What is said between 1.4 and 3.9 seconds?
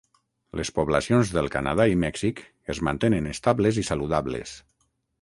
Canadà i Mèxic es mantenen estables i